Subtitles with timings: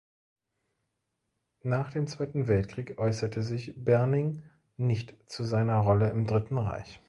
[1.61, 4.41] Nach dem Zweiten Weltkrieg äußerte sich Berning
[4.75, 6.99] nicht zu seiner Rolle im Dritten Reich.